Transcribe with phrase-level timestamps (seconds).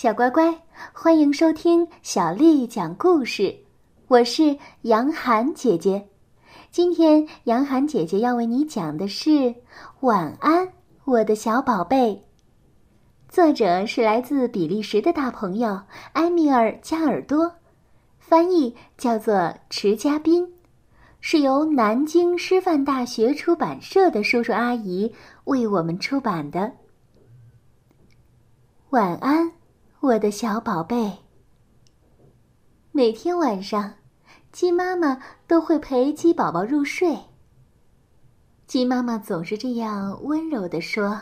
[0.00, 0.56] 小乖乖，
[0.92, 3.52] 欢迎收听小丽讲故事。
[4.06, 6.06] 我是杨涵姐姐，
[6.70, 9.30] 今天杨涵姐姐要为你讲的是
[9.98, 10.72] 《晚安，
[11.04, 12.12] 我的小宝贝》。
[13.28, 15.82] 作者是来自比利时的大朋友
[16.12, 17.52] 埃米尔·加尔多，
[18.20, 20.48] 翻译叫做池嘉斌，
[21.20, 25.12] 是由南京师范大学出版社的叔叔阿姨
[25.46, 26.72] 为我们出版的。
[28.90, 29.57] 晚安。
[30.00, 31.18] 我的小宝贝。
[32.92, 33.94] 每天晚上，
[34.52, 37.18] 鸡妈妈都会陪鸡宝宝入睡。
[38.68, 41.20] 鸡妈妈总是这样温柔地说：“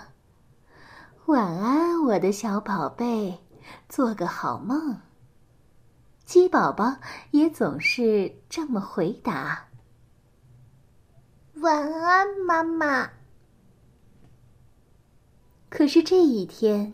[1.25, 3.39] 晚安，我的小宝贝，
[3.89, 5.01] 做个好梦。”
[6.27, 6.97] 鸡宝宝
[7.31, 9.69] 也总是这么回答
[11.63, 13.11] ：“晚安，妈妈。”
[15.71, 16.93] 可是这一天。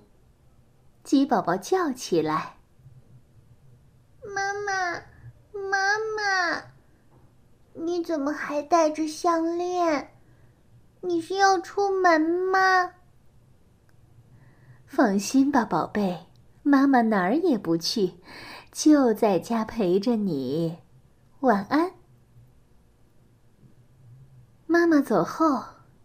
[1.05, 2.57] 鸡宝宝叫起来
[4.35, 5.03] ：“妈妈，
[5.53, 6.63] 妈妈，
[7.75, 10.13] 你怎么还戴着项链？
[11.01, 12.93] 你是要出门吗？”
[14.87, 16.27] 放心吧，宝贝，
[16.63, 18.15] 妈妈哪儿也不去，
[18.71, 20.79] 就在家陪着你。
[21.41, 21.93] 晚安。
[24.67, 25.65] 妈妈走后，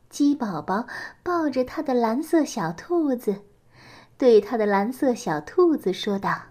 [0.10, 0.88] 鸡宝宝
[1.22, 3.44] 抱着他的蓝色小兔子。
[4.18, 6.42] 对他的蓝色小兔子说道：“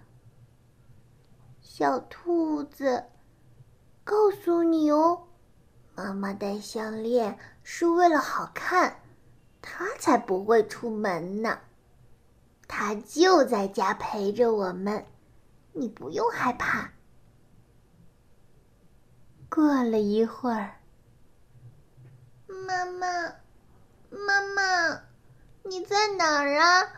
[1.59, 3.03] 小兔子，
[4.05, 5.27] 告诉你哦，
[5.93, 9.01] 妈妈戴项链是为了好看，
[9.61, 11.59] 她才不会出门呢。
[12.69, 15.05] 她就在家陪着我们，
[15.73, 16.91] 你不用害怕。”
[19.49, 20.77] 过了一会儿，
[22.47, 23.07] 妈妈，
[24.09, 25.01] 妈妈，
[25.63, 26.93] 你在哪儿啊？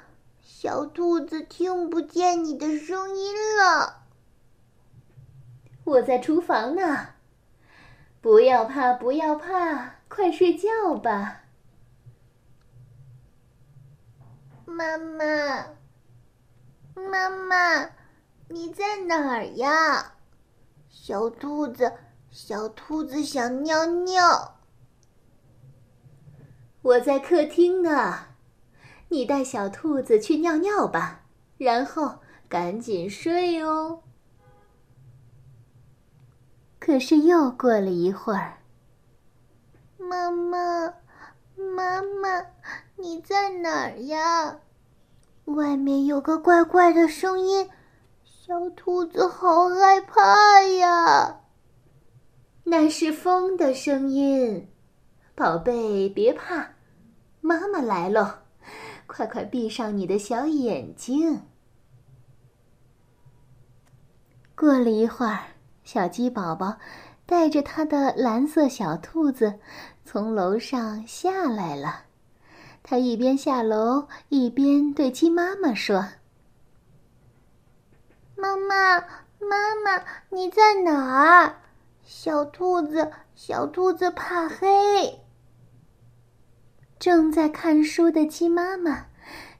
[0.61, 4.03] 小兔子听不见你的声音了。
[5.85, 7.11] 我在厨房呢。
[8.19, 11.43] 不要怕，不要怕，快睡觉吧。
[14.65, 15.67] 妈妈，
[16.93, 17.91] 妈妈，
[18.49, 20.15] 你在哪儿呀？
[20.89, 21.93] 小兔子，
[22.31, 24.59] 小兔子想尿尿。
[26.81, 28.25] 我在客厅呢。
[29.09, 31.25] 你带小兔子去尿尿吧，
[31.57, 34.01] 然后赶紧睡哦。
[36.79, 38.59] 可是又过了一会儿，
[39.97, 40.93] 妈妈，
[41.55, 42.45] 妈妈，
[42.95, 44.59] 你在哪儿呀？
[45.45, 47.69] 外面有个怪怪的声音，
[48.23, 51.41] 小兔子好害怕呀。
[52.63, 54.71] 那是风的声音，
[55.35, 56.75] 宝贝，别怕，
[57.41, 58.38] 妈妈来喽。
[59.09, 61.41] 快快闭上你的小眼睛。
[64.55, 65.39] 过了一会儿，
[65.83, 66.77] 小鸡宝宝
[67.25, 69.59] 带着他的蓝色小兔子
[70.05, 72.03] 从楼上下来了。
[72.83, 76.07] 他一边下楼，一边对鸡妈妈说
[78.37, 78.99] ：“妈妈，
[79.39, 81.55] 妈妈，你在哪儿？
[82.03, 85.19] 小兔子，小兔子怕黑。”
[86.99, 89.05] 正在看书的鸡妈妈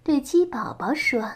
[0.03, 1.35] 对鸡宝宝说：“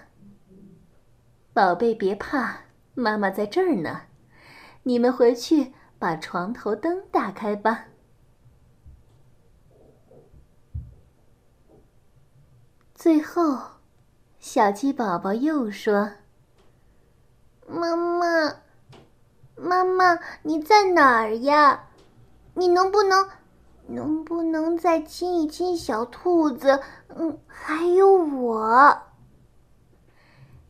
[1.54, 4.02] 宝贝，别怕，妈妈在这儿呢。
[4.84, 7.86] 你们回去把床头灯打开吧。”
[12.94, 13.58] 最后，
[14.40, 16.12] 小鸡宝宝又说
[17.66, 18.58] ：“妈妈，
[19.56, 21.88] 妈妈，你在哪儿呀？
[22.56, 23.30] 你能不能……”
[23.88, 26.82] 能不能再亲一亲小兔子？
[27.10, 29.04] 嗯，还有我。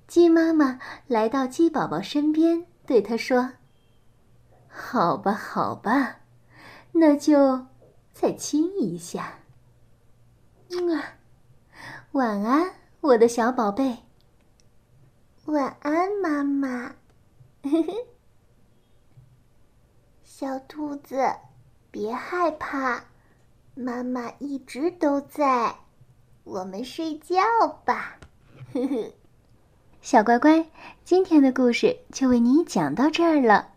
[0.08, 3.54] 鸡妈妈来到鸡宝宝身边，对他说
[4.68, 6.18] ：“好吧，好吧，
[6.92, 7.68] 那就
[8.14, 9.40] 再亲一下。”
[10.70, 11.04] 嗯啊，
[12.12, 14.00] 晚安，我的小宝贝。
[15.46, 16.96] 晚安，妈妈。
[20.24, 21.18] 小兔子。
[21.94, 23.04] 别害怕，
[23.76, 25.76] 妈妈一直都在。
[26.44, 27.36] 我们睡觉
[27.86, 28.18] 吧，
[28.74, 29.12] 呵呵。
[30.02, 30.66] 小乖乖，
[31.06, 33.68] 今天的故事就为你讲到这儿了。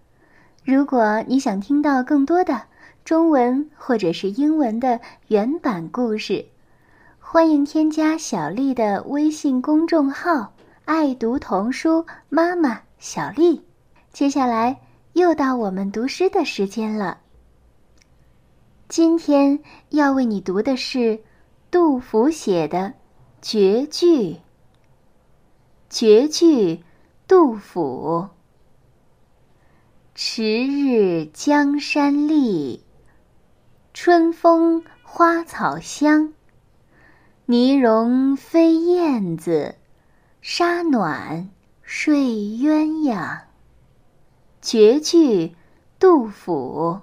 [0.65, 2.63] 如果你想听到更多的
[3.05, 6.47] 中文或者是英文的原版故事，
[7.21, 10.55] 欢迎添加小丽的微信公众号
[10.87, 13.63] “爱读童书妈妈小丽”。
[14.11, 14.81] 接下来
[15.13, 17.19] 又到我们读诗的时间了。
[18.97, 19.61] 今天
[19.91, 21.21] 要为你读的是
[21.71, 22.95] 杜甫写的
[23.43, 24.39] 绝句。
[25.91, 26.83] 绝句，
[27.29, 28.31] 杜甫。
[30.15, 32.87] 迟日江山丽，
[33.93, 36.33] 春风花草香。
[37.45, 39.75] 泥融飞燕子，
[40.41, 41.51] 沙暖
[41.83, 43.41] 睡鸳鸯。
[44.63, 45.55] 绝句，
[45.99, 47.03] 杜甫。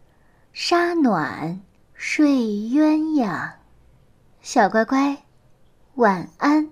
[0.53, 1.61] 沙暖
[1.93, 3.53] 睡鸳鸯。
[4.41, 5.23] 小乖乖，
[5.95, 6.69] 晚安。